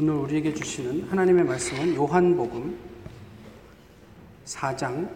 [0.00, 2.78] 오늘 우리에게 주시는 하나님의 말씀은 요한복음
[4.44, 5.08] 4장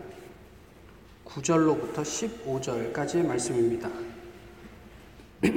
[1.24, 3.88] 9절로부터 15절까지의 말씀입니다.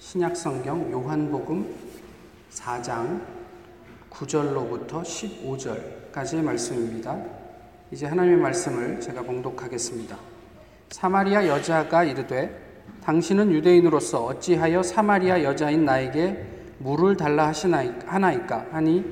[0.00, 1.74] 신약 성경 요한복음
[2.52, 3.20] 4장
[4.08, 7.22] 9절로부터 15절까지의 말씀입니다.
[7.90, 10.16] 이제 하나님의 말씀을 제가 봉독하겠습니다.
[10.88, 18.66] 사마리아 여자가 이르되 당신은 유대인으로서 어찌하여 사마리아 여자인 나에게 물을 달라 하시나이까?
[18.72, 19.04] 하니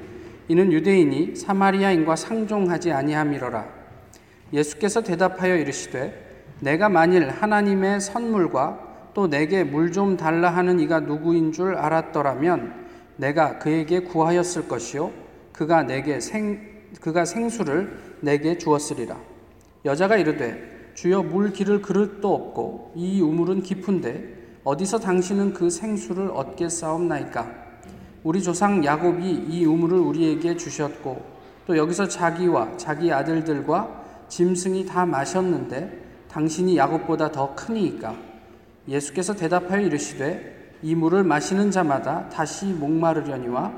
[0.49, 3.67] 이는 유대인이 사마리아인과 상종하지 아니함이로라.
[4.53, 11.53] 예수께서 대답하여 이르시되 내가 만일 하나님의 선물과 또 내게 물 좀 달라 하는 이가 누구인
[11.53, 12.83] 줄 알았더라면
[13.17, 15.11] 내가 그에게 구하였을 것이요
[15.53, 19.17] 그가 내게 생 그가 생수를 내게 주었으리라.
[19.85, 27.63] 여자가 이르되 주여 물 기를 그릇도 없고 이 우물은 깊은데 어디서 당신은 그 생수를 얻겠사옵나이까?
[28.23, 31.21] 우리 조상 야곱이 이 우물을 우리에게 주셨고
[31.67, 38.15] 또 여기서 자기와 자기 아들들과 짐승이 다 마셨는데 당신이 야곱보다 더 크니이까?
[38.87, 43.73] 예수께서 대답하여 이르시되 이 물을 마시는 자마다 다시 목마르려니와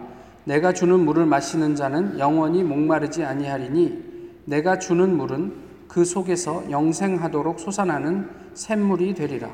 [0.44, 5.55] 내가 주는 물을 마시는 자는 영원히 목마르지 아니하리니 내가 주는 물은
[5.89, 9.48] 그 속에서 영생하도록 솟아나는 샘물이 되리라.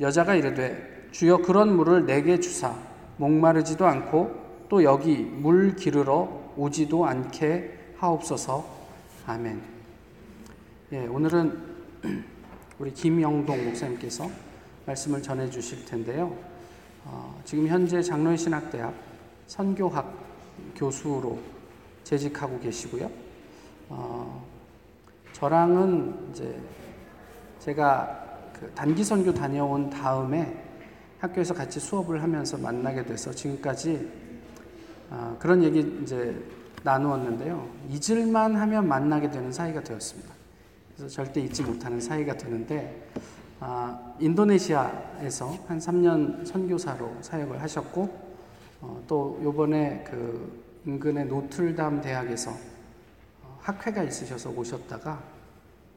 [0.00, 2.74] 여자가 이르되 주여 그런 물을 내게 주사
[3.16, 8.64] 목마르지도 않고 또 여기 물 기르러 오지도 않게 하옵소서
[9.26, 9.62] 아멘.
[10.92, 11.74] 예, 오늘은
[12.78, 14.28] 우리 김영동 목사님께서
[14.86, 16.36] 말씀을 전해 주실 텐데요.
[17.04, 18.94] 어, 지금 현재 장로의 신학대학
[19.46, 20.12] 선교학
[20.76, 21.38] 교수로
[22.02, 23.10] 재직하고 계시고요.
[23.88, 24.44] 어,
[25.32, 26.60] 저랑은 이제
[27.60, 28.23] 제가
[28.58, 30.62] 그 단기 선교 다녀온 다음에
[31.18, 34.10] 학교에서 같이 수업을 하면서 만나게 돼서 지금까지
[35.10, 36.34] 아, 그런 얘기 이제
[36.82, 37.68] 나누었는데요.
[37.88, 40.32] 잊을만 하면 만나게 되는 사이가 되었습니다.
[40.96, 43.10] 그래서 절대 잊지 못하는 사이가 되는데
[43.60, 48.24] 아, 인도네시아에서 한 3년 선교사로 사역을 하셨고
[48.82, 52.50] 어, 또 요번에 그 인근의 노틀담 대학에서
[53.42, 55.33] 어, 학회가 있으셔서 오셨다가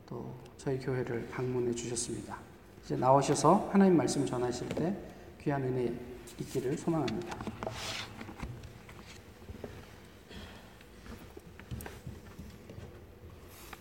[0.07, 2.37] 또 저희 교회를 방문해 주셨습니다.
[2.83, 4.95] 이제 나오셔서 하나님 말씀 전하실 때
[5.41, 5.93] 귀한 은혜
[6.39, 7.37] 있기를 소망합니다.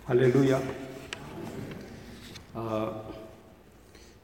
[0.04, 0.62] 할렐루야.
[2.54, 3.14] 어,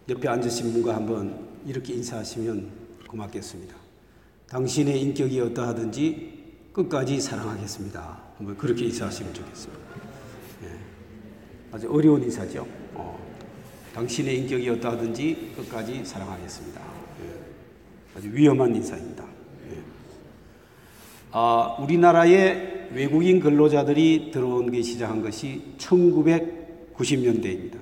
[0.09, 2.71] 옆에 앉으신 분과 한번 이렇게 인사하시면
[3.09, 3.75] 고맙겠습니다.
[4.49, 8.23] 당신의 인격이 어떠하든지 끝까지 사랑하겠습니다.
[8.39, 9.82] 한번 그렇게 인사하시면 좋겠습니다.
[11.73, 11.73] 네.
[11.73, 12.67] 아주 어려운 인사죠.
[13.95, 16.81] 당신의 인격이 어떠하든지 끝까지 사랑하겠습니다.
[16.81, 18.19] 예.
[18.19, 19.25] 아주 위험한 인사입니다.
[19.71, 19.79] 예.
[21.31, 27.79] 아, 우리나라에 외국인 근로자들이 들어온 게 시작한 것이 1990년대입니다.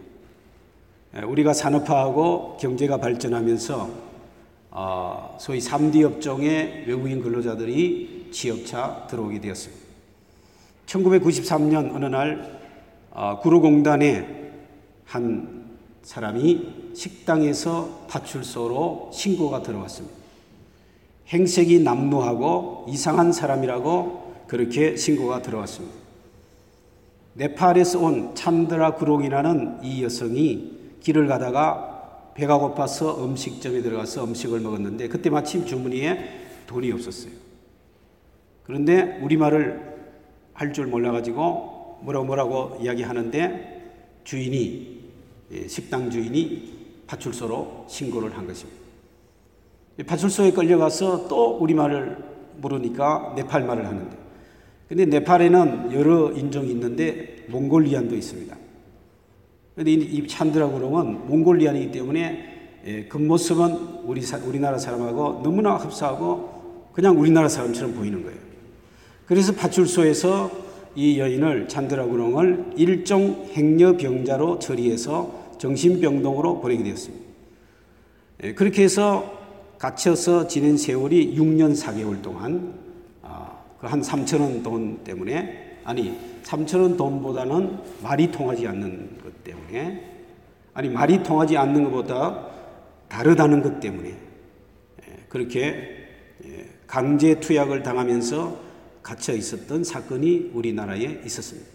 [1.16, 4.10] 예, 우리가 산업화하고 경제가 발전하면서
[4.72, 9.84] 아, 소위 3D 업종의 외국인 근로자들이 취업차 들어오게 되었습니다.
[10.86, 12.59] 1993년 어느 날 아,
[13.42, 14.52] 구로공단에
[15.04, 20.16] 한 사람이 식당에서 파출소로 신고가 들어왔습니다.
[21.28, 25.94] 행색이 남루하고 이상한 사람이라고 그렇게 신고가 들어왔습니다.
[27.34, 35.30] 네팔에서 온 찬드라 구롱이라는 이 여성이 길을 가다가 배가 고파서 음식점에 들어가서 음식을 먹었는데 그때
[35.30, 36.18] 마침 주머니에
[36.66, 37.32] 돈이 없었어요.
[38.64, 39.90] 그런데 우리말을
[40.54, 41.69] 할 줄 몰라가지고
[42.02, 43.80] 뭐라고 뭐라고 이야기하는데
[44.24, 45.00] 주인이
[45.52, 48.80] 예, 식당 주인이 파출소로 신고를 한 것입니다.
[50.06, 52.16] 파출소에 끌려가서 또 우리말을
[52.58, 54.16] 모르니까 네팔 말을 하는데
[54.88, 58.56] 근데 네팔에는 여러 인종이 있는데 몽골리안도 있습니다.
[59.74, 62.50] 근데 이 찬드라 그러면 몽골리안이기 때문에
[62.86, 68.38] 예, 겉모습은 우리 우리나라 사람하고 너무나 흡사하고 그냥 우리나라 사람처럼 보이는 거예요.
[69.26, 77.24] 그래서 파출소에서 이 여인을 찬드라 구롱을 일종 행여병자로 처리해서 정신병동으로 보내게 되었습니다.
[78.44, 79.38] 예, 그렇게 해서
[79.78, 82.74] 갇혀서 지낸 세월이 6년 4개월 동안
[83.22, 90.10] 아, 그한 3천 원 돈 때문에 아니 3천 원 돈보다는 말이 통하지 않는 것 때문에
[90.74, 92.46] 아니 말이 통하지 않는 것보다
[93.08, 96.08] 다르다는 것 때문에 예, 그렇게
[96.44, 98.69] 예, 강제 투약을 당하면서
[99.02, 101.68] 갇혀 있었던 사건이 우리나라에 있었습니다.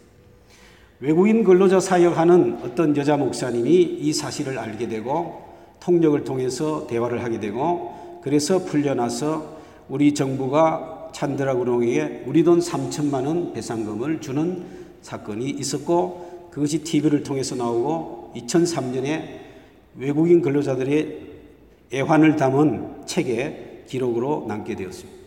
[1.00, 5.44] 외국인 근로자 사역하는 어떤 여자 목사님이 이 사실을 알게 되고
[5.82, 9.58] 통역을 통해서 대화를 하게 되고 그래서 풀려나서
[9.90, 14.66] 우리 정부가 찬드라 구롱에게 우리 돈 3천만 원 배상금을 주는
[15.02, 19.40] 사건이 있었고 그것이 TV를 통해서 나오고 2003년에
[19.98, 21.22] 외국인 근로자들의
[21.94, 25.25] 애환을 담은 책에 기록으로 남게 되었습니다.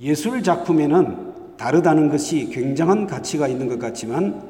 [0.00, 4.42] 예술 작품에는 다르다는 것이 굉장한 가치가 있는 것 같지만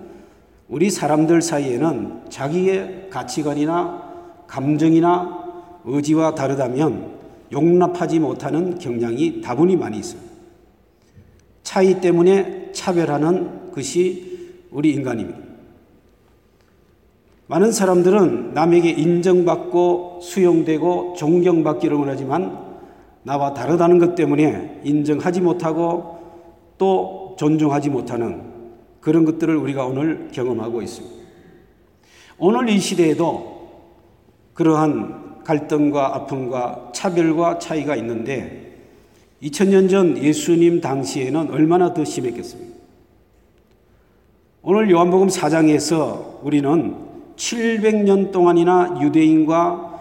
[0.68, 5.40] 우리 사람들 사이에는 자기의 가치관이나 감정이나
[5.84, 7.18] 의지와 다르다면
[7.50, 10.30] 용납하지 못하는 경향이 다분히 많이 있습니다.
[11.64, 15.38] 차이 때문에 차별하는 것이 우리 인간입니다.
[17.48, 22.59] 많은 사람들은 남에게 인정받고 수용되고 존경받기를 원하지만
[23.22, 26.18] 나와 다르다는 것 때문에 인정하지 못하고
[26.78, 28.42] 또 존중하지 못하는
[29.00, 31.20] 그런 것들을 우리가 오늘 경험하고 있습니다.
[32.38, 33.68] 오늘 이 시대에도
[34.54, 38.78] 그러한 갈등과 아픔과 차별과 차이가 있는데
[39.42, 42.78] 2000년 전 예수님 당시에는 얼마나 더 심했겠습니까?
[44.62, 46.94] 오늘 요한복음 4장에서 우리는
[47.36, 50.00] 700년 동안이나 유대인과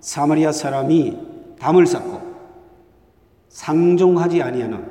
[0.00, 1.18] 사마리아 사람이
[1.58, 2.27] 담을 쌓고
[3.48, 4.84] 상종하지 아니하는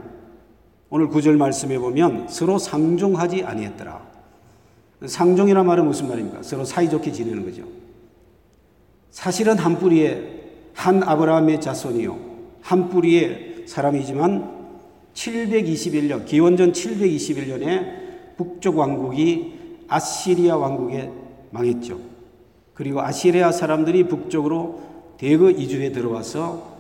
[0.89, 4.07] 오늘 구절 말씀에 보면 서로 상종하지 아니했더라.
[5.05, 6.43] 상종이란 말은 무슨 말입니까?
[6.43, 7.63] 서로 사이좋게 지내는 거죠.
[9.11, 10.37] 사실은 한 뿌리의
[10.73, 12.17] 한 아브라함의 자손이요.
[12.61, 14.57] 한 뿌리의 사람이지만
[15.13, 19.53] 721년, 기원전 721년에 북쪽 왕국이
[19.87, 21.11] 아시리아 왕국에
[21.49, 21.99] 망했죠.
[22.73, 24.81] 그리고 아시리아 사람들이 북쪽으로
[25.17, 26.76] 대거 이주해 들어와서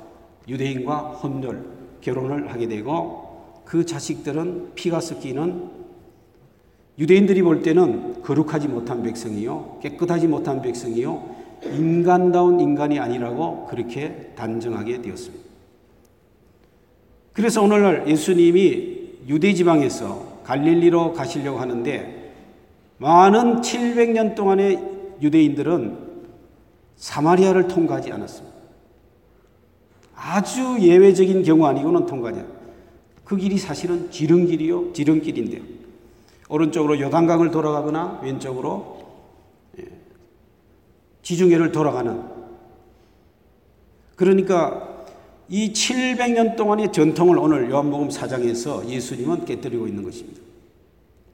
[0.47, 1.65] 유대인과 혼혈
[2.01, 5.69] 결혼을 하게 되고 그 자식들은 피가 섞이는
[6.99, 15.45] 유대인들이 볼 때는 거룩하지 못한 백성이요 깨끗하지 못한 백성이요 인간다운 인간이 아니라고 그렇게 단정하게 되었습니다.
[17.33, 18.97] 그래서 오늘날 예수님이
[19.27, 22.33] 유대 지방에서 갈릴리로 가시려고 하는데
[22.99, 24.81] 많은 700년 동안의
[25.21, 25.97] 유대인들은
[26.95, 28.46] 사마리아를 통과하지 않았습니다.
[30.17, 32.43] 아주 예외적인 경우 아니고는 않았습니다.
[33.23, 35.61] 그 길이 사실은 지름길이요, 지름길인데요.
[36.49, 39.03] 오른쪽으로 요단강을 돌아가거나 왼쪽으로
[39.79, 39.83] 예,
[41.21, 42.23] 지중해를 돌아가는
[44.15, 45.05] 그러니까
[45.49, 50.41] 이 700년 동안의 전통을 오늘 요한복음 4장에서 예수님은 깨뜨리고 있는 것입니다.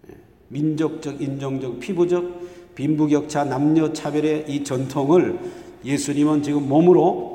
[0.09, 0.15] 예,
[0.49, 5.39] 민족적, 인종적, 피부적, 빈부격차, 남녀 차별의 이 전통을
[5.85, 7.32] 예수님은 지금 몸으로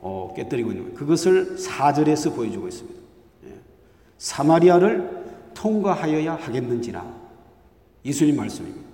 [0.00, 0.98] 어, 깨뜨리고 있는 거예요.
[0.98, 3.00] 그것을 4절에서 보여주고 있습니다.
[4.18, 5.20] 사마리아를
[5.54, 7.04] 통과하여야 하겠는지라.
[8.04, 8.86] 예수님 말씀입니다.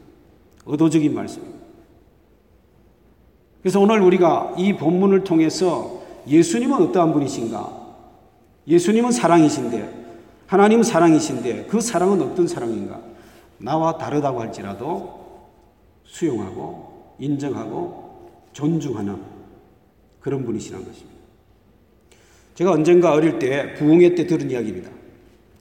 [0.67, 1.59] 의도적인 말씀입니다.
[3.63, 7.87] 그래서 오늘 우리가 이 본문을 통해서 예수님은 어떠한 분이신가?
[8.69, 10.07] 예수님은 사랑이신데,
[10.47, 13.01] 하나님은 사랑이신데, 그 사랑은 어떤 사랑인가?
[13.59, 15.49] 나와 다르다고 할지라도
[16.05, 19.36] 수용하고, 인정하고, 존중하는
[20.27, 21.17] 그런 분이시라는 것입니다.
[22.57, 24.91] 제가 언젠가 어릴 때 부흥회 때 들은 이야기입니다.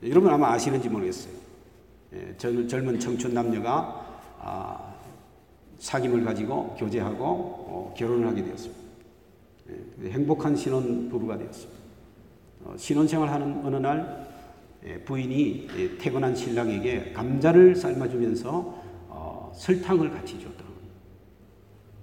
[0.08, 1.32] 여러분 아마 아시는지 모르겠어요.
[2.16, 4.04] 예, 젊은 청춘 남녀가
[4.40, 4.96] 아,
[5.80, 8.82] 사귐을 가지고 교제하고 어, 결혼을 하게 되었습니다.
[9.70, 11.80] 예, 행복한 신혼 부부가 되었습니다.
[12.64, 14.28] 어, 신혼생활 하는 어느 날
[14.84, 20.66] 예, 부인이 예, 퇴근한 신랑에게 감자를 삶아주면서 어, 설탕을 같이 줬더라고요.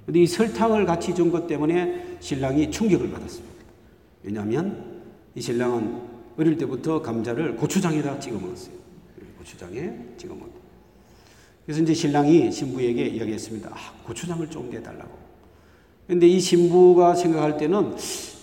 [0.07, 3.53] 근데 이 설탕을 같이 준 것 때문에 신랑이 충격을 받았습니다.
[4.23, 5.03] 왜냐하면
[5.35, 6.01] 이 신랑은
[6.39, 8.75] 어릴 때부터 감자를 고추장에다 찍어 먹었어요.
[9.39, 10.49] 고추장에 찍어 먹.
[11.67, 13.71] 그래서 이제 신랑이 신부에게 이야기했습니다.
[13.73, 15.11] 아, 고추장을 좀 내달라고.
[16.07, 17.97] 근데 이 신부가 생각할 때는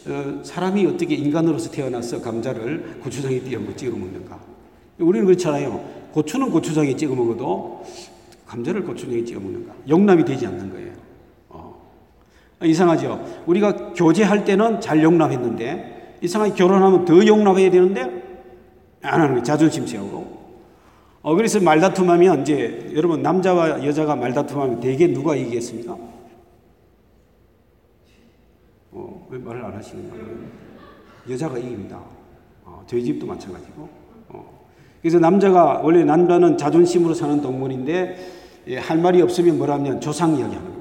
[0.07, 4.39] 어, 사람이 어떻게 인간으로서 태어나서 감자를 고추장에 찍어 먹는가?
[4.99, 6.09] 우리는 그렇잖아요.
[6.11, 7.85] 고추는 고추장에 찍어 먹어도
[8.45, 9.73] 감자를 고추장에 찍어 먹는가?
[9.87, 10.98] 용납이 되지 않는 거예요.
[12.61, 12.65] 어.
[12.65, 13.43] 이상하죠.
[13.45, 18.01] 우리가 교제할 때는 잘 용납했는데 이상하게 결혼하면 더 용납해야 되는데
[19.01, 19.43] 안 하는 거예요.
[19.43, 20.39] 자존심 세우고.
[21.21, 25.97] 어, 그래서 말다툼하면 이제 여러분 남자와 여자가 말다툼하면 대개 누가 이기겠습니까?
[28.91, 29.73] 어, 왜 말을 안
[30.09, 30.59] 거예요?
[31.29, 31.99] 여자가 이깁니다.
[32.65, 33.89] 어, 저희 집도 마찬가지고.
[34.29, 34.59] 어.
[35.01, 40.78] 그래서 남자가 원래 남자는 자존심으로 사는 동물인데 예, 할 말이 없으면 뭐라면 조상 이야기하는 겁니다.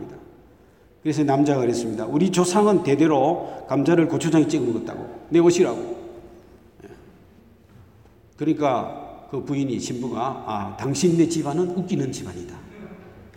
[1.02, 2.07] 그래서 남자가 그랬습니다.
[2.07, 5.26] 우리 조상은 대대로 감자를 고추장에 찍어 먹었다고.
[5.31, 5.97] 내 옷이라고.
[6.85, 6.88] 예.
[8.37, 12.57] 그러니까 그 부인이 신부가 아 당신 네 집안은 웃기는 집안이다.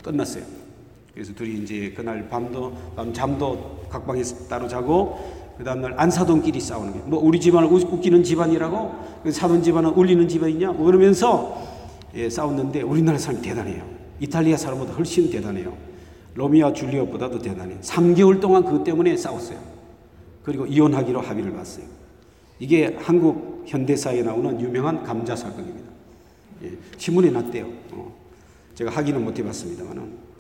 [0.04, 0.44] 끝났어요.
[1.14, 5.20] 그래서 둘이 이제 그날 밤도 밤 잠도 각방에서 따로 자고
[5.58, 7.06] 그 다음날 안사돈끼리 싸우는 거예요.
[7.08, 11.62] 뭐 우리 집안을 웃- 웃기는 집안이라고 그 사돈 집안은 울리는 집안이냐 뭐 그러면서
[12.16, 13.84] 예, 싸웠는데 우리나라 사람이 대단해요.
[14.20, 15.74] 이탈리아 사람보다 훨씬 대단해요.
[16.36, 17.80] 로미오와 줄리엣보다도 대단해요.
[17.82, 19.60] 3개월 동안 그것 때문에 싸웠어요.
[20.44, 21.86] 그리고 이혼하기로 합의를 봤어요.
[22.60, 25.90] 이게 한국 현대사에 나오는 유명한 감자 사건입니다.
[26.64, 27.68] 예, 신문에 났대요.
[27.92, 28.16] 어,
[28.76, 30.32] 제가 확인은 못 해봤습니다만은.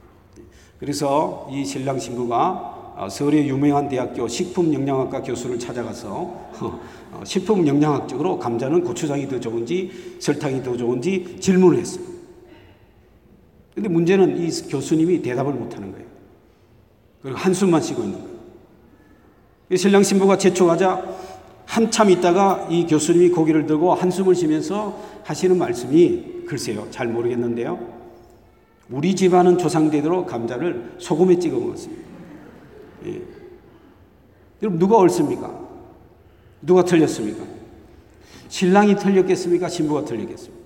[0.79, 9.27] 그래서 이 신랑 신부가 어, 서울의 유명한 대학교 식품영양학과 교수를 찾아가서 어, 식품영양학적으로 감자는 고추장이
[9.27, 12.10] 더 좋은지 설탕이 더 좋은지 질문을 했어요.
[13.73, 16.05] 근데 문제는 이 교수님이 대답을 못 하는 거예요.
[17.21, 18.31] 그리고 한숨만 쉬고 있는 거예요.
[19.69, 21.05] 이 신랑 신부가 재촉하자
[21.65, 27.79] 한참 있다가 이 교수님이 고개를 들고 한숨을 쉬면서 하시는 말씀이 글쎄요 잘 모르겠는데요.
[28.89, 32.03] 우리 집안은 조상대대로 감자를 소금에 찍어 먹었습니다.
[33.05, 33.21] 예.
[34.61, 35.57] 여러분 누가 옳습니까?
[36.61, 37.45] 누가 틀렸습니까?
[38.49, 39.69] 신랑이 틀렸겠습니까?
[39.69, 40.60] 신부가 틀렸겠습니까?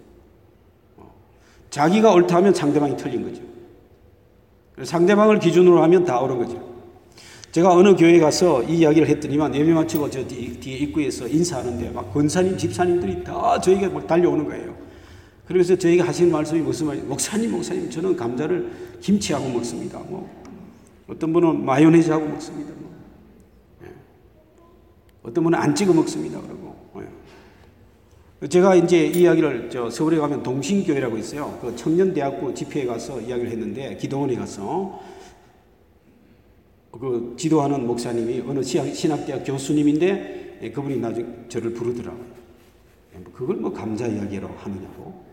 [1.75, 1.82] 어.
[1.82, 3.41] 자기가 옳다면 상대방이 틀린 거죠.
[4.84, 6.75] 상대방을 기준으로 하면 다 옳은 거죠.
[7.51, 12.13] 제가 어느 교회 가서 이 이야기를 했더니만 예배 마치고 저 뒤- 뒤에 입구에서 인사하는데 막
[12.13, 14.75] 권사님, 집사님들이 다 저에게 막 달려오는 거예요.
[15.48, 17.05] 그래서 저에게 하시는 말씀이 무슨 말이에요?
[17.08, 20.00] 목사님, 목사님, 저는 감자를 김치하고 먹습니다.
[20.00, 20.29] 뭐
[21.08, 22.72] 어떤 분은 마요네즈하고 먹습니다.
[22.79, 22.91] 뭐.
[23.84, 23.88] 예.
[25.24, 26.41] 어떤 분은 안 찍어 먹습니다.
[26.41, 26.64] 그러고 예.
[28.50, 31.58] 제가 이제 이 이야기를 저 서울에 가면 동신교회라고 있어요.
[31.62, 35.00] 그 청년대학부 집회에 가서 이야기를 했는데 기도원에 가서
[36.92, 42.25] 그 지도하는 목사님이 어느 신학- 신학대학 교수님인데 예, 그분이 나중에 저를 부르더라고요.
[43.15, 45.24] 예, 뭐 그걸 뭐 감자 이야기로 하느냐고.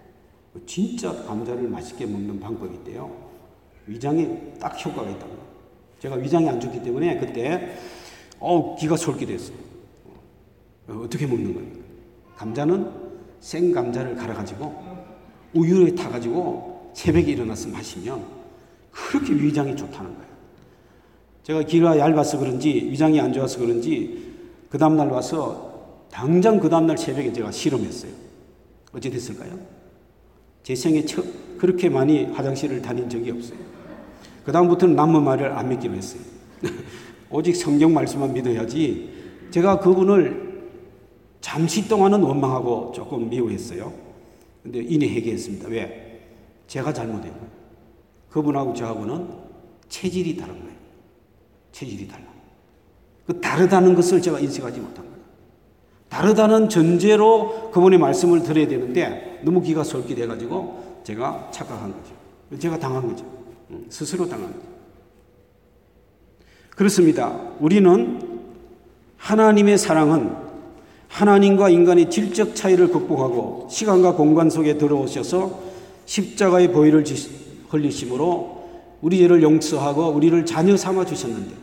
[0.66, 3.10] 진짜 감자를 맛있게 먹는 방법이 있대요.
[3.86, 5.32] 위장에 딱 효과가 있다고.
[5.98, 7.74] 제가 위장이 안 좋기 때문에 그때
[8.38, 9.56] 어 기가 솔깃했어요.
[10.88, 11.81] 어, 어떻게 먹는 거예요?
[12.42, 12.90] 감자는
[13.38, 14.74] 생 감자를 갈아가지고
[15.54, 18.24] 우유에 타가지고 새벽에 일어나서 마시면
[18.90, 20.32] 그렇게 위장이 좋다는 거예요.
[21.44, 24.32] 제가 귀가 얇아서 그런지 위장이 안 좋아서 그런지
[24.68, 28.10] 그 다음날 와서 당장 그 다음날 새벽에 제가 실험했어요.
[28.92, 29.58] 어찌 됐을까요?
[30.64, 31.22] 제 생에 처,
[31.58, 33.58] 그렇게 많이 화장실을 다닌 적이 없어요.
[34.44, 36.22] 그 다음부터는 남의 말을 안 믿기로 했어요.
[37.30, 39.10] 오직 성경 말씀만 믿어야지.
[39.50, 40.51] 제가 그분을
[41.52, 43.92] 잠시 동안은 원망하고 조금 미워했어요.
[44.62, 45.68] 근데 이내 회개했습니다.
[45.68, 46.22] 왜?
[46.66, 47.46] 제가 잘못한 거예요.
[48.30, 49.28] 그분하고 저하고는
[49.90, 50.74] 체질이 다른 거예요.
[51.72, 52.24] 체질이 달라.
[53.26, 55.18] 그 다르다는 것을 제가 인식하지 못한 거예요.
[56.08, 62.14] 다르다는 전제로 그분의 말씀을 들어야 되는데 너무 귀가 솔깃해 가지고 제가 착각한 거죠.
[62.58, 63.26] 제가 당한 거죠.
[63.72, 64.66] 음, 스스로 당한 거죠.
[66.70, 67.28] 그렇습니다.
[67.60, 68.40] 우리는
[69.18, 70.51] 하나님의 사랑은
[71.12, 75.60] 하나님과 인간의 질적 차이를 극복하고 시간과 공간 속에 들어오셔서
[76.06, 77.04] 십자가의 보혈을
[77.68, 78.62] 흘리심으로
[79.02, 81.54] 우리 죄를 용서하고 우리를 자녀 삼아 주셨는데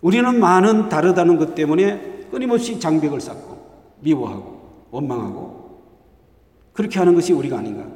[0.00, 3.58] 우리는 많은 다르다는 것 때문에 끊임없이 장벽을 쌓고
[4.00, 5.80] 미워하고 원망하고
[6.72, 7.86] 그렇게 하는 것이 우리가 아닌가.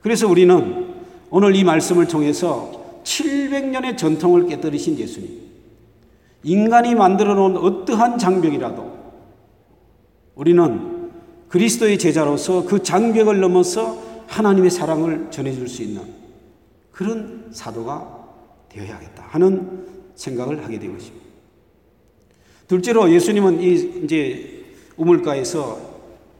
[0.00, 0.92] 그래서 우리는
[1.30, 5.41] 오늘 이 말씀을 통해서 700년의 전통을 깨뜨리신 예수님,
[6.44, 8.92] 인간이 만들어 놓은 어떠한 장벽이라도
[10.34, 11.10] 우리는
[11.48, 16.02] 그리스도의 제자로서 그 장벽을 넘어서 하나님의 사랑을 전해줄 수 있는
[16.90, 18.28] 그런 사도가
[18.70, 21.26] 되어야겠다 하는 생각을 하게 된 것입니다.
[22.66, 24.64] 둘째로 예수님은 이 이제
[24.96, 25.92] 우물가에서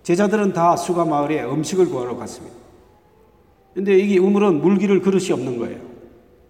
[0.03, 2.57] 제자들은 다 수가 마을에 음식을 구하러 갔습니다.
[3.75, 5.79] 근데 이게 우물은 물기를 그릇이 없는 거예요.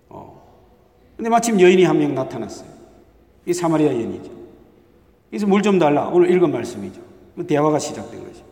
[0.08, 0.42] 어.
[1.16, 2.71] 근데 마침 여인이 한 명 나타났어요.
[3.46, 4.30] 이 사마리아 여인이죠.
[5.30, 6.08] 그래서 물 좀 달라.
[6.08, 7.00] 오늘 읽은 말씀이죠.
[7.36, 8.44] 그 대화가 시작된 거죠.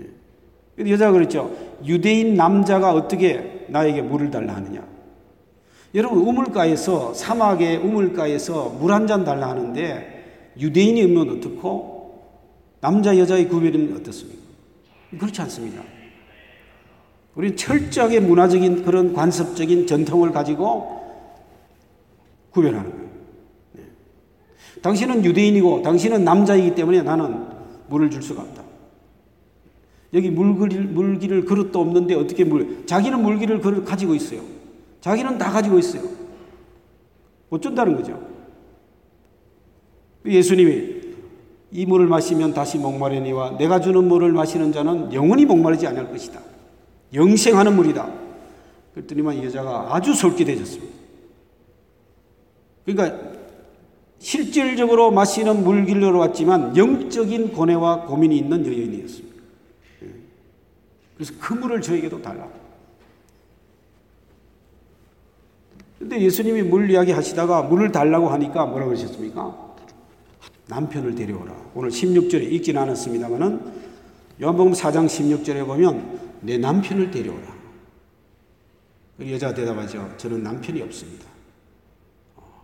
[0.00, 0.90] 예.
[0.90, 1.50] 여자가 그랬죠.
[1.84, 4.82] 유대인 남자가 어떻게 나에게 물을 달라 하느냐.
[5.94, 12.22] 여러분, 우물가에서, 사막의 우물가에서 물 한 잔 달라 하는데 유대인이 오면 어떻고
[12.80, 14.40] 남자, 여자의 구별은 어떻습니까?
[15.18, 15.82] 그렇지 않습니다.
[17.34, 21.00] 우리는 철저하게 문화적인 그런 관습적인 전통을 가지고
[22.50, 22.99] 구별하는 거예요.
[24.80, 24.82] 네.
[24.82, 27.44] 당신은 유대인이고 당신은 남자이기 때문에 나는
[27.88, 28.62] 물을 줄 수가 없다.
[30.14, 34.40] 여기 물기를, 물기를 그릇도 없는데 어떻게 물, 자기는 물기를 그릇 가지고 있어요.
[35.00, 36.02] 자기는 다 가지고 있어요.
[37.50, 38.20] 어쩐다는 거죠.
[40.24, 41.00] 예수님이
[41.72, 46.40] 이 물을 마시면 다시 목마르니와 내가 주는 물을 마시는 자는 영원히 목마르지 않을 것이다.
[47.14, 48.12] 영생하는 물이다.
[48.94, 50.92] 그랬더니만 이 여자가 아주 솔깃해졌습니다.
[52.84, 53.29] 그러니까
[54.20, 59.42] 실질적으로 마시는 물길로 왔지만 영적인 고뇌와 고민이 있는 여인이었습니다.
[60.02, 60.08] 예.
[61.16, 62.46] 그래서 그 물을 저에게도 달라.
[65.98, 69.74] 근데 예수님이 물 이야기 하시다가 물을 달라고 하니까 뭐라 그러셨습니까?
[70.68, 71.54] 남편을 데려오라.
[71.74, 73.60] 오늘 16절에 읽진 않았습니다만은
[74.42, 77.60] 요한복음 4장 16절에 보면 내 남편을 데려오라.
[79.16, 80.14] 그 여자가 대답하죠.
[80.16, 81.29] 저는 남편이 없습니다.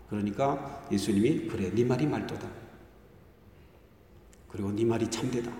[0.08, 2.46] 그러니까 예수님이 그래 네 말이 말도다.
[4.48, 5.50] 그리고 네 말이 참되다.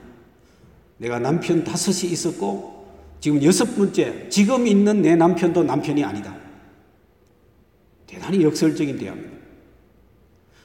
[0.99, 2.87] 내가 남편 다섯이 있었고
[3.21, 6.37] 지금 여섯 번째 지금 있는 내 남편도 남편이 아니다.
[8.07, 9.37] 대단히 역설적인 대화입니다.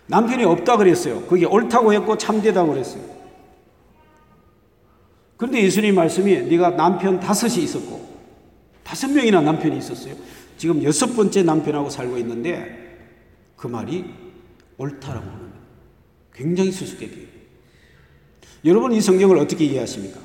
[0.07, 1.25] 남편이 없다 그랬어요.
[1.25, 3.03] 그게 옳다고 했고 참되다고 그랬어요.
[5.37, 8.11] 그런데 예수님 말씀이 네가 남편 다섯이 있었고
[8.83, 10.13] 다섯 명이나 남편이 있었어요.
[10.57, 12.80] 지금 여섯 번째 남편하고 살고 있는데
[13.61, 14.03] 그 말이
[14.79, 15.53] 옳다라고 하는 거예요.
[16.33, 17.27] 굉장히 수수께끼
[18.65, 20.19] 여러분 이 성경을 어떻게 이해하십니까?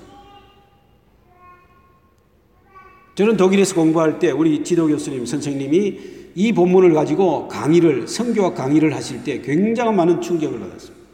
[3.15, 9.23] 저는 독일에서 공부할 때 우리 지도 교수님 선생님이 이 본문을 가지고 강의를 성교와 강의를 하실
[9.23, 11.07] 때 굉장한 많은 충격을 받았습니다.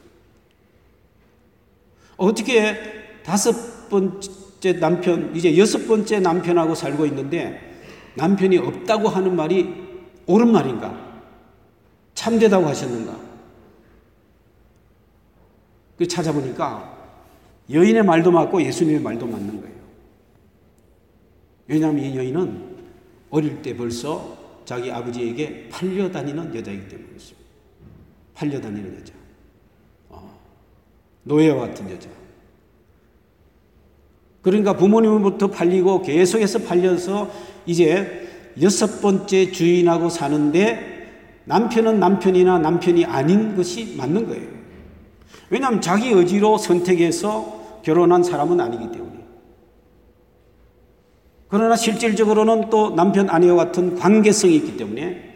[2.17, 2.77] 어떻게
[3.25, 7.81] 다섯 번째 남편 이제 여섯 번째 남편하고 살고 있는데
[8.15, 9.75] 남편이 없다고 하는 말이
[10.27, 11.12] 옳은 말인가?
[12.23, 13.19] 참되다고 하셨는가?
[15.99, 16.97] 그 찾아보니까
[17.69, 19.77] 여인의 말도 맞고 예수님의 말도 맞는 거예요.
[21.67, 22.77] 왜냐하면 이 여인은
[23.31, 27.49] 어릴 때 벌써 자기 아버지에게 팔려다니는 여자이기 때문이었습니다.
[28.35, 29.15] 팔려다니는 여자.
[30.11, 30.39] 어,
[31.25, 32.09] 노예와 같은 여자.
[34.43, 37.33] 그러니까 부모님부터 팔리고 계속해서 팔려서
[37.67, 38.29] 이제
[38.61, 40.93] 여섯 번째 주인하고 사는데
[41.45, 44.49] 남편은 남편이나 남편이 아닌 것이 맞는 거예요.
[45.51, 49.13] 왜냐하면 자기 의지로 선택해서 결혼한 사람은 아니기 때문에.
[51.49, 55.31] 그러나 실질적으로는 또 남편 아내와 같은 관계성이 있기 때문에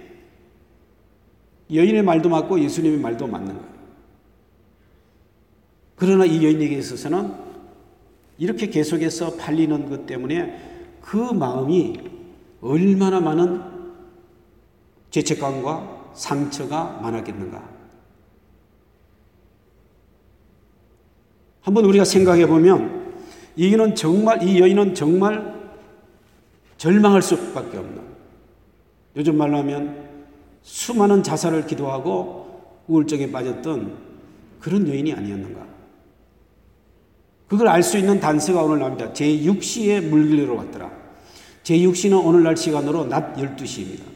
[1.73, 3.77] 여인의 말도 맞고 예수님의 말도 맞는 거예요.
[5.97, 7.35] 그러나 이 여인에게 있어서는
[8.38, 12.01] 이렇게 계속해서 팔리는 것 때문에 그 마음이
[12.61, 13.62] 얼마나 많은
[15.11, 17.76] 죄책감과 상처가 많았겠는가?
[21.61, 23.14] 한번 우리가 생각해 보면
[23.57, 25.55] 이는 정말 이 여인은 정말
[26.76, 28.02] 절망할 수밖에 없는
[29.16, 30.05] 요즘 말로 하면
[30.62, 33.96] 수많은 자살을 기도하고 우울증에 빠졌던
[34.61, 35.66] 그런 여인이 아니었는가?
[37.48, 39.12] 그걸 알 수 있는 단서가 오늘 나옵니다.
[39.12, 40.90] 제6시에 물길로 왔더라.
[41.62, 44.15] 제6시는 오늘날 시간으로 낮 12시입니다.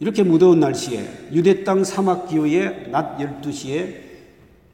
[0.00, 4.02] 이렇게 무더운 날씨에 유대 땅 사막 기후에 낮 12시에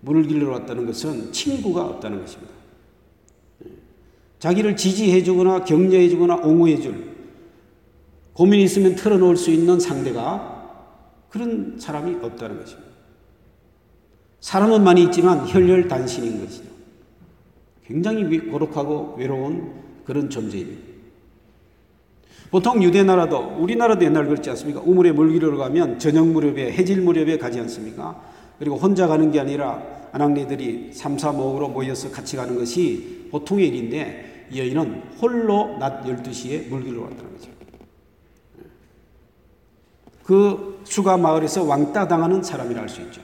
[0.00, 2.52] 물을 길러 왔다는 것은 친구가 없다는 것입니다.
[4.38, 7.10] 자기를 지지해 주거나 격려해 주거나 옹호해 줄
[8.32, 10.88] 고민이 있으면 털어놓을 수 있는 상대가
[11.28, 12.90] 그런 사람이 없다는 것입니다.
[14.40, 16.70] 사람은 많이 있지만 혈혈단신인 것이죠.
[17.84, 20.89] 굉장히 고독하고 외로운 그런 존재입니다.
[22.50, 24.80] 보통 유대 나라도 우리나라도 옛날 그렇지 않습니까?
[24.84, 28.20] 우물에 물기로 가면 저녁 무렵에 해질 무렵에 가지 않습니까?
[28.58, 29.82] 그리고 혼자 가는 게 아니라
[30.12, 37.32] 아낙네들이 삼삼오오로 모여서 같이 가는 것이 보통의 일인데 이 여인은 홀로 낮 12시에 물기로 왔다는
[37.36, 37.50] 거죠.
[40.24, 43.20] 그 수가 마을에서 왕따 당하는 사람이라 할 수 있죠.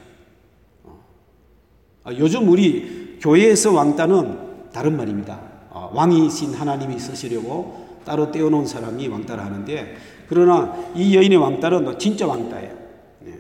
[2.04, 5.40] 아, 요즘 우리 교회에서 왕따는 다른 말입니다.
[5.72, 9.96] 아, 왕이신 하나님이 쓰시려고 따로 떼어놓은 사람이 왕따를 하는데
[10.28, 12.72] 그러나 이 여인의 왕따는 진짜 왕따예요.
[13.20, 13.34] 네.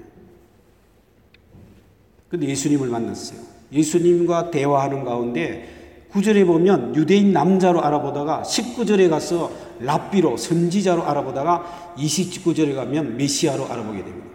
[2.28, 3.40] 근데 예수님을 만났어요.
[3.72, 5.68] 예수님과 대화하는 가운데
[6.12, 9.50] 9절에 보면 유대인 남자로 알아보다가 19절에 가서
[9.80, 14.26] 랍비로 선지자로 알아보다가 29절에 가면 메시아로 알아보게 됩니다.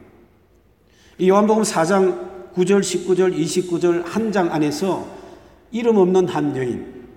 [1.18, 5.06] 이 요한복음 4장 9절, 19절, 29절 한 장 안에서
[5.72, 7.08] 이름 없는 한 여인,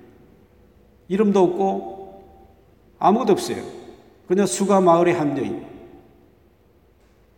[1.09, 1.94] 이름도 없고
[3.05, 3.63] 아무것도 없어요.
[4.27, 5.63] 그냥 수가 마을의 한 여인.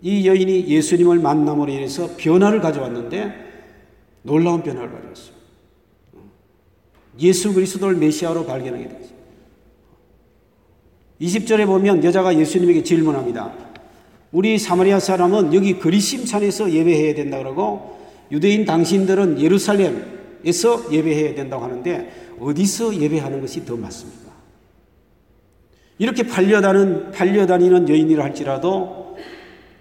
[0.01, 3.35] 이 여인이 예수님을 만남으로 인해서 변화를 가져왔는데
[4.23, 5.37] 놀라운 변화를 가져왔어요.
[7.19, 9.15] 예수 그리스도를 메시아로 발견하게 되죠.
[11.21, 13.53] 20절에 보면 여자가 예수님에게 질문합니다.
[14.31, 17.99] 우리 사마리아 사람은 여기 그리심산에서 예배해야 된다 그러고
[18.31, 24.26] 유대인 당신들은 예루살렘에서 예배해야 된다고 하는데 어디서 예배하는 것이 더 맞습니까?
[25.99, 29.17] 이렇게 팔려다는, 팔려다니는 여인이라 할지라도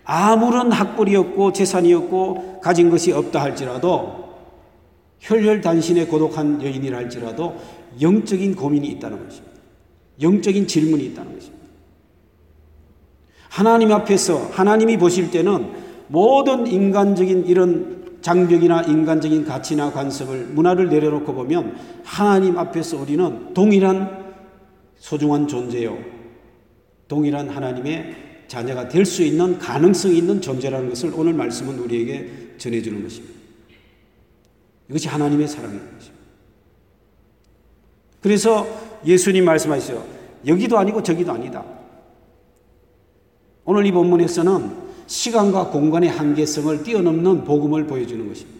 [0.05, 4.25] 아무런 학벌이 없고 재산이 없고 가진 것이 없다 할지라도
[5.19, 7.55] 혈혈단신에 고독한 여인이라 할지라도
[7.99, 9.55] 영적인 고민이 있다는 것입니다.
[10.21, 11.65] 영적인 질문이 있다는 것입니다.
[13.49, 15.71] 하나님 앞에서 하나님이 보실 때는
[16.07, 24.24] 모든 인간적인 이런 장벽이나 인간적인 가치나 관습을 문화를 내려놓고 보면 하나님 앞에서 우리는 동일한
[25.05, 25.99] 소중한 존재요.
[27.07, 28.15] 동일한 하나님의
[28.47, 33.35] 자녀가 될 수 있는 가능성이 있는 존재라는 것을 오늘 말씀은 우리에게 전해주는 것입니다.
[34.89, 36.25] 이것이 하나님의 사랑인 것입니다.
[38.19, 38.65] 그래서
[39.05, 40.03] 예수님 말씀하시죠.
[40.47, 41.63] 여기도 아니고 저기도 아니다.
[43.63, 44.71] 오늘 이 본문에서는
[45.05, 48.59] 시간과 공간의 한계성을 뛰어넘는 복음을 보여주는 것입니다.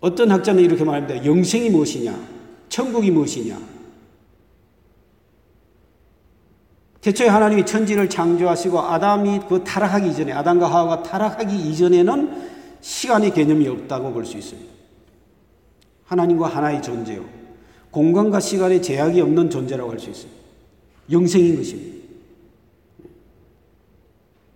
[0.00, 1.24] 어떤 학자는 이렇게 말합니다.
[1.24, 2.36] 영생이 무엇이냐?
[2.68, 3.75] 천국이 무엇이냐?
[7.06, 14.12] 태초에 하나님이 천지를 창조하시고 아담이 그 타락하기 이전에 아담과 하와가 타락하기 이전에는 시간의 개념이 없다고
[14.12, 14.68] 볼 수 있습니다.
[16.06, 17.24] 하나님과 하나의 존재요.
[17.92, 20.40] 공간과 시간의 제약이 없는 존재라고 할 수 있습니다.
[21.12, 21.96] 영생인 것입니다.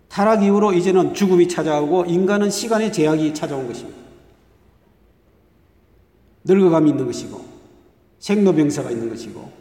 [0.09, 3.97] 타락 이후로 이제는 죽음이 찾아오고 인간은 시간의 제약이 찾아온 것입니다.
[6.43, 7.45] 늙어감이 있는 것이고
[8.19, 9.60] 생로병사가 있는 것이고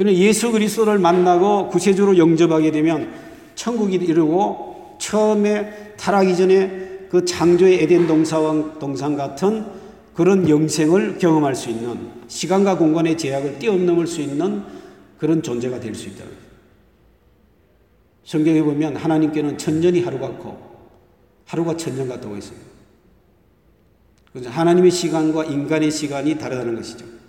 [0.00, 3.12] 그런데 예수 그리스도를 만나고 구세주로 영접하게 되면
[3.54, 9.66] 천국이 이르고 처음에 타락 이 전에 그 창조의 에덴 동산, 동산 같은
[10.14, 14.62] 그런 영생을 경험할 수 있는 시간과 공간의 제약을 뛰어넘을 수 있는
[15.18, 16.24] 그런 존재가 될 수 있다.
[18.24, 20.56] 성경에 보면 하나님께는 천년이 하루 같고
[21.44, 22.66] 하루가 천년 같다고 했습니다.
[24.32, 27.19] 그래서 하나님의 시간과 인간의 시간이 다르다는 것이죠.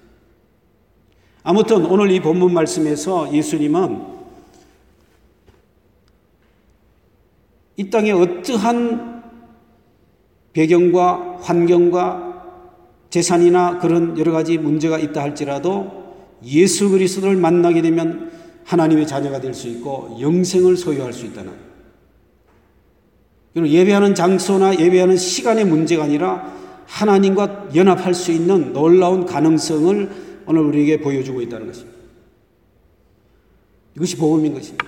[1.43, 4.21] 아무튼 오늘 이 본문 말씀에서 예수님은
[7.77, 9.23] 이 땅에 어떠한
[10.53, 12.31] 배경과 환경과
[13.09, 16.01] 재산이나 그런 여러 가지 문제가 있다 할지라도
[16.45, 18.31] 예수 그리스도를 만나게 되면
[18.65, 21.51] 하나님의 자녀가 될 수 있고 영생을 소유할 수 있다는
[23.53, 26.53] 그리고 예배하는 장소나 예배하는 시간의 문제가 아니라
[26.85, 31.97] 하나님과 연합할 수 있는 놀라운 가능성을 오늘 우리에게 보여주고 있다는 것입니다.
[33.95, 34.85] 이것이 복음인 것입니다.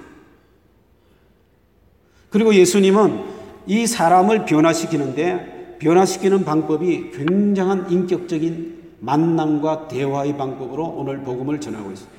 [2.29, 3.23] 그리고 예수님은
[3.67, 12.17] 이 사람을 변화시키는데 변화시키는 방법이 굉장한 인격적인 만남과 대화의 방법으로 오늘 복음을 전하고 있습니다.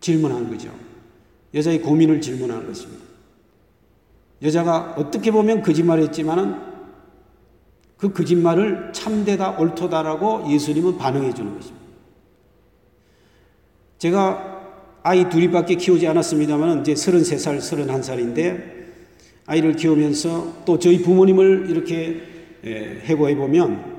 [0.00, 0.72] 질문하는 거죠.
[1.52, 3.04] 여자의 고민을 질문하는 것입니다.
[4.42, 6.73] 여자가 어떻게 보면 거짓말했지만은
[7.96, 11.84] 그 거짓말을 참되다 옳도다라고 예수님은 반응해 주는 것입니다.
[13.98, 14.54] 제가
[15.02, 18.74] 아이 둘이밖에 키우지 않았습니다만 이제 33살, 31살인데
[19.46, 22.22] 아이를 키우면서 또 저희 부모님을 이렇게
[23.04, 23.94] 해고해 보면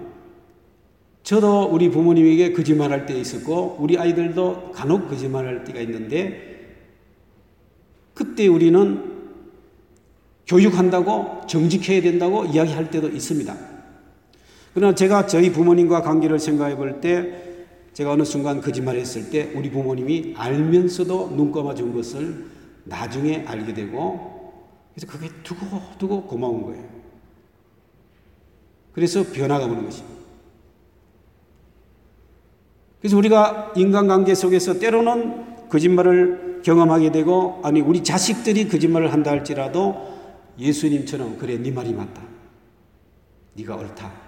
[1.22, 6.56] 저도 우리 부모님에게 거짓말할 때 있었고 우리 아이들도 간혹 거짓말할 때가 있는데
[8.14, 9.14] 그때 우리는
[10.48, 13.75] 교육한다고 정직해야 된다고 이야기할 때도 있습니다.
[14.76, 17.44] 그러나 제가 저희 부모님과 관계를 생각해 볼 때
[17.94, 22.46] 제가 어느 순간 거짓말 했을 때 우리 부모님이 알면서도 눈 감아준 것을
[22.84, 24.62] 나중에 알게 되고
[24.94, 26.84] 그래서 그게 두고 두고 고마운 거예요.
[28.92, 30.14] 그래서 변화가 오는 것입니다.
[33.00, 39.96] 그래서 우리가 인간관계 속에서 때로는 거짓말을 경험하게 되고 아니 우리 자식들이 거짓말을 한다 할지라도
[40.60, 42.22] 예수님처럼 그래 네 말이 맞다.
[43.54, 44.25] 네가 옳다.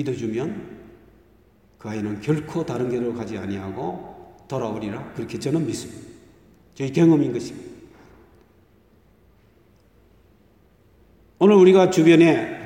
[0.00, 0.80] 믿어주면
[1.78, 6.10] 그 아이는 결코 다른 길로 가지 아니하고 돌아오리라 그렇게 저는 믿습니다.
[6.74, 7.70] 저희 경험인 것입니다.
[11.38, 12.58] 오늘 우리가 주변에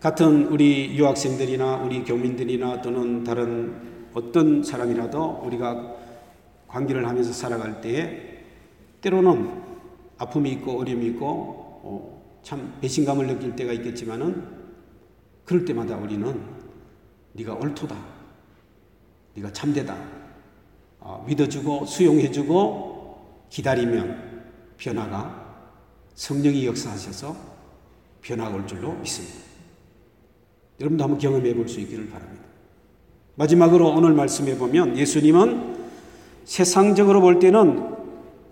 [0.00, 5.96] 같은 우리 유학생들이나 우리 교민들이나 또는 다른 어떤 사람이라도 우리가
[6.68, 8.44] 관계를 하면서 살아갈 때에
[9.00, 9.50] 때로는
[10.18, 11.26] 아픔이 있고 어려움이 있고
[11.82, 14.44] 어, 참 배신감을 느낄 때가 있겠지만은
[15.44, 16.59] 그럴 때마다 우리는
[17.32, 17.96] 네가 옳도다.
[19.34, 19.96] 네가 참되다.
[21.00, 24.42] 어, 믿어주고 수용해주고 기다리면
[24.76, 25.40] 변화가
[26.14, 27.36] 성령이 역사하셔서
[28.20, 29.36] 변화가 올 줄로 믿습니다.
[30.80, 32.44] 여러분도 한번 경험해 볼 수 있기를 바랍니다.
[33.36, 35.78] 마지막으로 오늘 말씀해 보면 예수님은
[36.44, 37.96] 세상적으로 볼 때는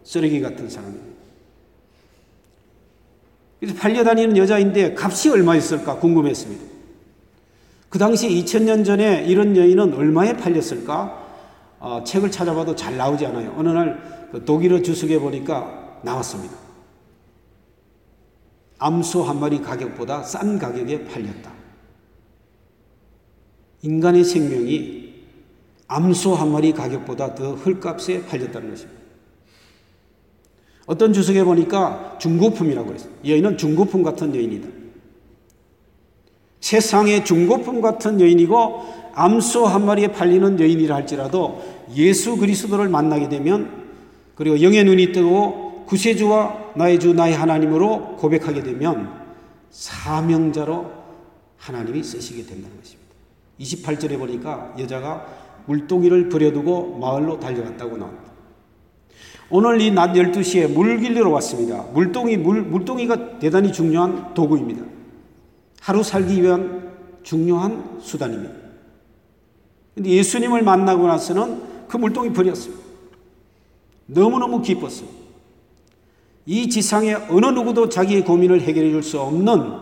[0.04, 1.08] 쓰레기 같은 사람입니다.
[3.78, 6.64] 팔려다니는 여자인데 값이 얼마였을까 궁금했습니다.
[7.88, 11.26] 그 당시 2000년 전에 이런 여인은 얼마에 팔렸을까?
[11.80, 13.54] 어, 책을 찾아봐도 잘 나오지 않아요.
[13.56, 16.54] 어느 날 그 독일어 주석에 보니까 나왔습니다.
[18.78, 21.52] 암소 한 마리 가격보다 싼 가격에 팔렸다.
[23.82, 25.08] 인간의 생명이
[25.88, 28.98] 암소 한 마리 가격보다 더 헐값에 팔렸다는 것입니다.
[30.86, 33.12] 어떤 주석에 보니까 중고품이라고 그랬어요.
[33.24, 34.68] 여인은 중고품 같은 여인이다.
[36.60, 41.62] 세상의 중고품 같은 여인이고 암소 한 마리에 팔리는 여인이라 할지라도
[41.94, 43.88] 예수 그리스도를 만나게 되면
[44.34, 49.10] 그리고 영의 눈이 뜨고 구세주와 나의 주 나의 하나님으로 고백하게 되면
[49.70, 50.86] 사명자로
[51.56, 53.08] 하나님이 쓰시게 된다는 것입니다.
[53.60, 55.26] 28절에 보니까 여자가
[55.66, 58.28] 물동이를 버려두고 마을로 달려갔다고 나옵니다.
[59.50, 61.82] 오늘 이 낮 12시에 물 길러 왔습니다.
[61.94, 64.84] 물동이, 물, 물동이가 대단히 중요한 도구입니다.
[65.80, 68.54] 하루 살기 위한 중요한 수단입니다.
[69.94, 72.82] 근데 예수님을 만나고 나서는 그 물동이 버렸습니다.
[74.06, 75.08] 너무너무 기뻤어요.
[76.46, 79.72] 이 지상에 어느 누구도 자기의 고민을 해결해 줄 수 없는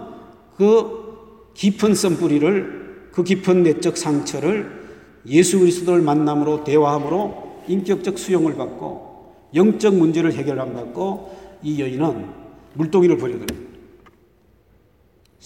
[0.57, 4.87] 그 깊은 썸뿌리를 그 깊은 내적 상처를
[5.27, 12.27] 예수 그리스도를 만남으로 대화함으로 인격적 수용을 받고 영적 문제를 해결 안 받고 이 여인은
[12.75, 13.76] 물동이를 버려버립니다.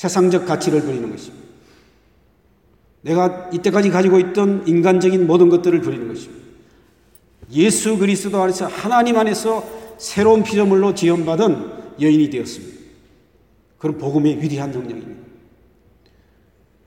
[0.01, 1.45] 세상적 가치를 버리는 것입니다.
[3.03, 6.43] 내가 이때까지 가지고 있던 인간적인 모든 것들을 버리는 것입니다.
[7.53, 9.63] 예수 그리스도 안에서 하나님 안에서
[9.99, 12.81] 새로운 피조물로 지원받은 여인이 되었습니다.
[13.77, 15.21] 그런 복음의 위대한 능력입니다.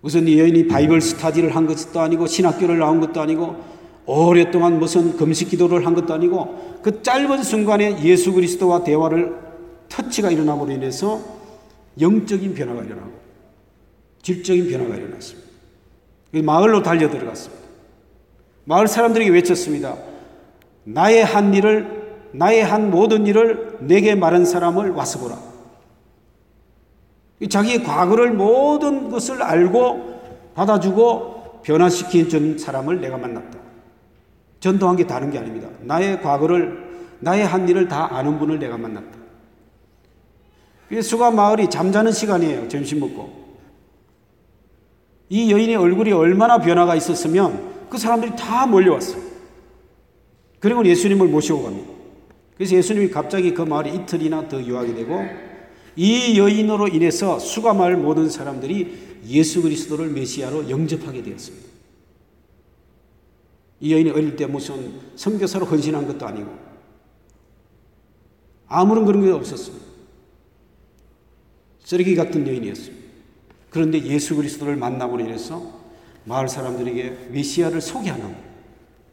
[0.01, 3.55] 우선 이 여인이 바이블 스타디를 한 것도 아니고 신학교를 나온 것도 아니고
[4.07, 9.35] 오랫동안 무슨 금식 기도를 한 것도 아니고 그 짧은 순간에 예수 그리스도와 대화를
[9.87, 11.42] 터치가 일어남으로 인해서
[11.99, 13.11] 영적인 변화가 일어나고
[14.21, 15.49] 질적인 변화가 일어났습니다.
[16.43, 17.63] 마을로 달려 들어갔습니다.
[18.65, 19.97] 마을 사람들에게 외쳤습니다.
[20.85, 25.37] 나의 한 일을 나의 한 모든 일을 내게 말한 사람을 와서 보라.
[27.49, 30.21] 자기의 과거를 모든 것을 알고
[30.55, 33.59] 받아주고 변화시킨 전 사람을 내가 만났다.
[34.59, 35.67] 전도한 게 다른 게 아닙니다.
[35.81, 39.22] 나의 과거를 나의 한 일을 다 아는 분을 내가 만났다.
[41.01, 42.67] 수가 마을이 잠자는 시간이에요.
[42.67, 43.43] 점심 먹고.
[45.29, 49.21] 이 여인의 얼굴이 얼마나 변화가 있었으면 그 사람들이 다 몰려왔어요.
[50.59, 51.91] 그리고 예수님을 모시고 갑니다.
[52.55, 55.21] 그래서 예수님이 갑자기 그 마을에 이틀이나 더 유하게 되고
[55.95, 61.67] 이 여인으로 인해서 수가 마을 모든 사람들이 예수 그리스도를 메시아로 영접하게 되었습니다.
[63.79, 66.49] 이 여인이 어릴 때 무슨 선교사로 헌신한 것도 아니고
[68.67, 69.92] 아무런 그런 게 없었습니다.
[71.83, 73.03] 쓰레기 같은 여인이었습니다.
[73.69, 75.81] 그런데 예수 그리스도를 만남으로 인해서
[76.25, 78.35] 마을 사람들에게 메시아를 소개하는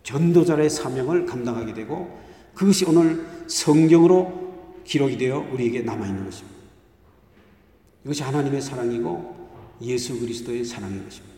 [0.02, 2.18] 전도자의 사명을 감당하게 되고
[2.54, 6.58] 그것이 오늘 성경으로 기록이 되어 우리에게 남아 있는 것입니다.
[8.04, 9.50] 이것이 하나님의 사랑이고
[9.82, 11.30] 예수 그리스도의 사랑인 것입니다.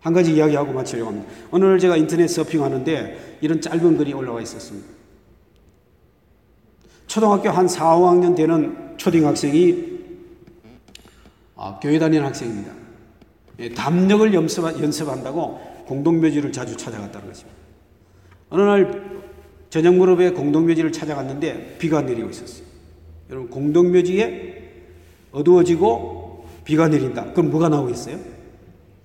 [0.00, 1.30] 한 가지 이야기하고 마치려고 합니다.
[1.50, 4.97] 오늘 제가 인터넷 서핑하는데 이런 짧은 글이 올라와 있었습니다.
[7.08, 9.98] 초등학교 한 4, 5학년 되는 초등학생이
[11.56, 12.72] 아, 교회 다니는 학생입니다.
[13.58, 17.58] 예, 담력을 연습, 연습한다고 공동묘지를 자주 찾아갔다는 것입니다.
[18.50, 19.20] 어느 날
[19.70, 22.64] 저녁 무렵에 공동묘지를 찾아갔는데 비가 내리고 있었어요.
[23.30, 24.72] 여러분 공동묘지에
[25.32, 27.32] 어두워지고 비가 내린다.
[27.32, 28.18] 그럼 뭐가 나오겠어요?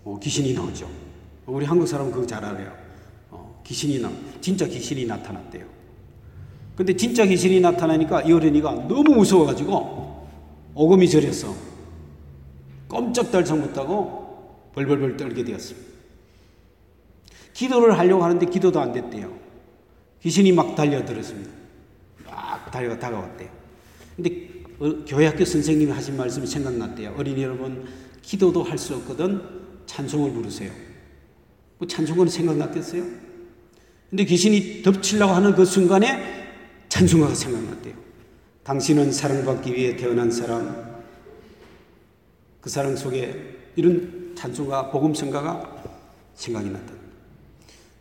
[0.03, 0.89] 어, 귀신이 나오죠.
[1.45, 2.71] 우리 한국 사람은 그거 잘 알아요.
[3.31, 4.11] 어, 귀신이 나,
[4.41, 5.72] 진짜 귀신이 나타났대요.
[6.75, 10.27] 근데 진짜 귀신이 나타나니까 이 어린이가 너무 무서워가지고
[10.73, 11.55] 오금이 저렸어.
[12.87, 15.87] 꼼짝달싹 못하고 벌벌벌 떨게 되었습니다.
[17.53, 19.31] 기도를 하려고 하는데 기도도 안 됐대요.
[20.21, 21.51] 귀신이 막 달려들었습니다.
[22.25, 23.49] 막 달려 다가왔대요.
[24.15, 27.13] 근데 어, 교회 학교 선생님이 하신 말씀이 생각났대요.
[27.17, 27.85] 어린이 여러분,
[28.23, 29.41] 기도도 할 수 없거든
[29.85, 30.71] 찬송을 부르세요.
[31.77, 33.03] 뭐 찬송은 생각났겠어요?
[34.09, 36.42] 근데 귀신이 덮치려고 하는 그 순간에
[36.93, 37.95] 찬송가가 생각났대요.
[38.63, 41.01] 당신은 사랑받기 위해 태어난 사람,
[42.61, 45.85] 그 사랑 속에 이런 찬송가, 복음성가가
[46.35, 46.93] 생각이 났다.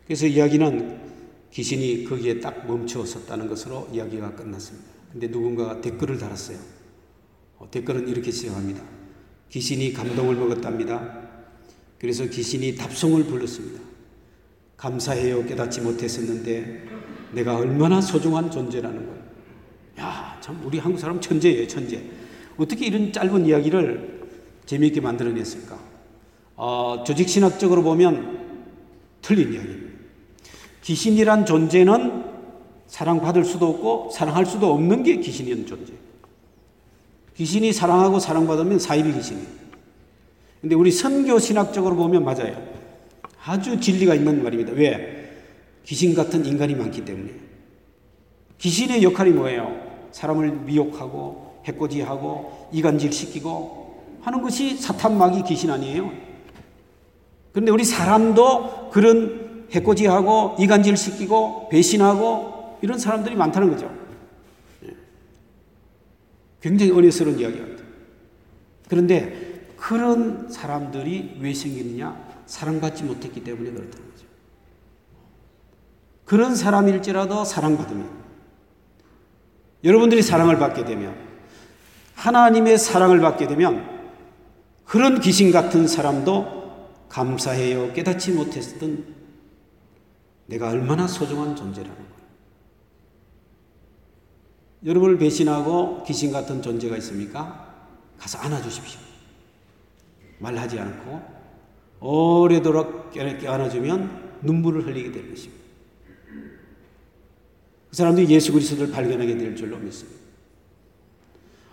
[0.05, 1.01] 그래서 이야기는
[1.49, 4.87] 귀신이 거기에 딱 멈춰 섰다는 것으로 이야기가 끝났습니다.
[5.11, 6.59] 근데 누군가가 댓글을 달았어요.
[7.57, 8.83] 어, 댓글은 이렇게 시작합니다.
[9.49, 11.29] 귀신이 감동을 먹었답니다.
[11.97, 13.81] 그래서 귀신이 답송을 불렀습니다.
[14.77, 15.47] 감사해요.
[15.47, 16.93] 깨닫지 못했었는데
[17.33, 19.23] 내가 얼마나 소중한 존재라는 걸.
[19.99, 22.01] 야, 참 우리 한국 사람 천재예요, 천재.
[22.57, 24.21] 어떻게 이런 짧은 이야기를
[24.65, 25.77] 재미있게 만들어냈을까?
[26.55, 28.39] 어, 조직 신학적으로 보면
[29.21, 29.93] 틀린 이야기입니다.
[30.83, 32.23] 귀신이란 존재는
[32.87, 35.93] 사랑받을 수도 없고 사랑할 수도 없는 게 귀신이라는 존재.
[37.35, 39.47] 귀신이 사랑하고 사랑받으면 사이비 귀신이에요.
[40.61, 42.55] 근데 우리 선교 신학적으로 보면 맞아요.
[43.43, 44.71] 아주 진리가 있는 말입니다.
[44.73, 45.22] 왜?
[45.85, 47.31] 귀신 같은 인간이 많기 때문에.
[48.57, 50.07] 귀신의 역할이 뭐예요?
[50.11, 56.11] 사람을 미혹하고 해코지하고 이간질시키고 하는 것이 사탄막이 귀신 아니에요?
[57.51, 63.93] 그런데 우리 사람도 그런 해코지하고 이간질시키고 배신하고 이런 사람들이 많다는 거죠.
[64.85, 64.95] 예.
[66.61, 67.83] 굉장히 은혜스러운 이야기입니다.
[68.87, 72.33] 그런데 그런 사람들이 왜 생기느냐?
[72.45, 74.12] 사랑받지 못했기 때문에 그렇다는 거죠.
[76.25, 78.23] 그런 사람일지라도 사랑받으면
[79.83, 81.15] 여러분들이 사랑을 받게 되면
[82.15, 83.91] 하나님의 사랑을 받게 되면
[84.85, 86.63] 그런 귀신 같은 사람도
[87.09, 87.93] 감사해요.
[87.93, 89.05] 깨닫지 못했던
[90.47, 92.13] 내가 얼마나 소중한 존재라는 거예요.
[94.85, 97.73] 여러분을 배신하고 귀신 같은 존재가 있습니까?
[98.17, 98.99] 가서 안아주십시오.
[100.39, 101.21] 말하지 않고
[101.99, 105.62] 오래도록 안아주면 눈물을 흘리게 될 것입니다.
[107.93, 110.19] 그 사람들이 예수 그리스도를 발견하게 될 줄로 믿습니다.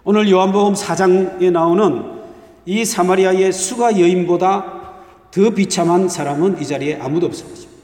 [0.04, 2.20] 오늘 요한복음 4장에 나오는
[2.66, 7.82] 이 사마리아의 수가 여인보다 더 비참한 사람은 이 자리에 아무도 없을 것입니다.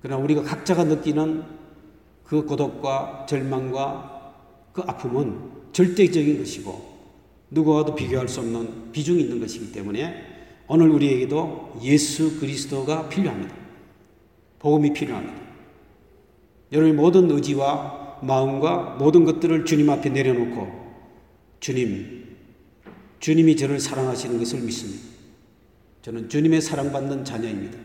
[0.00, 1.42] 그러나 우리가 각자가 느끼는
[2.22, 4.34] 그 고독과 절망과
[4.72, 5.40] 그 아픔은
[5.72, 6.98] 절대적인 것이고
[7.50, 10.14] 누구와도 비교할 수 없는 비중이 있는 것이기 때문에
[10.68, 13.52] 오늘 우리에게도 예수 그리스도가 필요합니다.
[14.60, 15.47] 복음이 필요합니다.
[16.72, 20.88] 여러분의 모든 의지와 마음과 모든 것들을 주님 앞에 내려놓고
[21.60, 22.36] 주님,
[23.20, 25.04] 주님이 저를 사랑하시는 것을 믿습니다.
[26.02, 27.78] 저는 주님의 사랑받는 자녀입니다.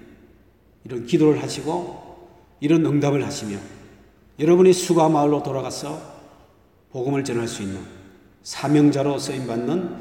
[0.86, 3.58] 이런 기도를 하시고 이런 응답을 하시며
[4.39, 6.02] 여러분의 수가 마을로 돌아가서
[6.91, 7.80] 복음을 전할 수 있는
[8.43, 9.96] 사명자로 쓰임 받는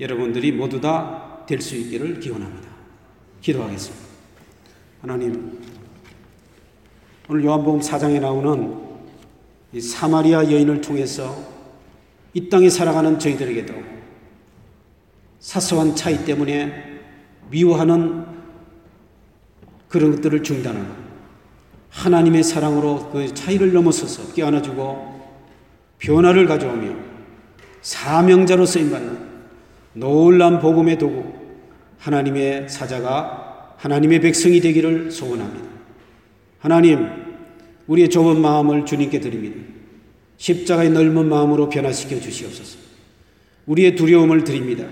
[0.00, 2.68] 여러분들이 모두 다 될 수 있기를 기원합니다.
[3.40, 4.06] 기도하겠습니다.
[5.00, 5.58] 하나님,
[7.30, 8.74] 오늘 요한복음 4장에 나오는
[9.74, 11.36] 이 사마리아 여인을 통해서
[12.32, 13.74] 이 땅에 살아가는 저희들에게도
[15.38, 17.00] 사소한 차이 때문에
[17.50, 18.24] 미워하는
[19.88, 20.86] 그런 것들을 중단하고
[21.90, 25.18] 하나님의 사랑으로 그 차이를 넘어서서 껴안아주고
[25.98, 26.96] 변화를 가져오며
[27.82, 29.28] 사명자로 쓰임받는
[29.92, 31.30] 놀란 복음의 도구
[31.98, 35.77] 하나님의 사자가 하나님의 백성이 되기를 소원합니다.
[36.58, 37.08] 하나님,
[37.86, 39.56] 우리의 좁은 마음을 주님께 드립니다.
[40.36, 42.78] 십자가의 넓은 마음으로 변화시켜 주시옵소서.
[43.66, 44.86] 우리의 두려움을 드립니다.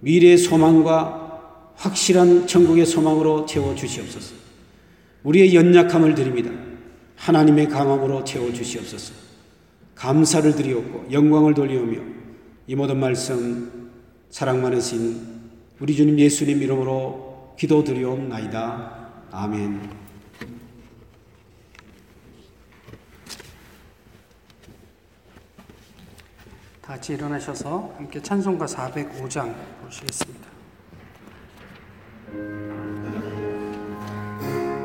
[0.00, 4.34] 미래의 소망과 확실한 천국의 소망으로 채워 주시옵소서.
[5.24, 6.50] 우리의 연약함을 드립니다.
[7.16, 9.12] 하나님의 강함으로 채워 주시옵소서.
[9.94, 11.98] 감사를 드리옵고 영광을 돌리오며
[12.66, 13.90] 이 모든 말씀
[14.30, 15.20] 사랑 많으신
[15.78, 19.10] 우리 주님 예수님 이름으로 기도드리옵나이다.
[19.32, 19.99] 아멘.
[26.90, 30.50] 같이 일어나셔서 함께 찬송가 405장 보시겠습니다.